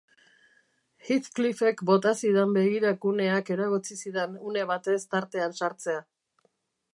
Heathcliffek 1.09 1.83
bota 1.89 2.13
zidan 2.21 2.55
begirakuneak 2.55 3.51
eragotzi 3.57 3.99
zidan 4.05 4.35
une 4.53 4.65
batez 4.73 4.97
tartean 5.13 5.55
sartzea. 5.61 6.03